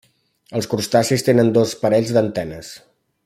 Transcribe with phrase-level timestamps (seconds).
[0.59, 2.73] Els crustacis tenen dos parells d'antenes.